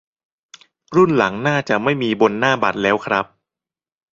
[0.95, 3.25] รุ่นหลังน่าจะไม่มีบนหน้าบัตรแล้วครับ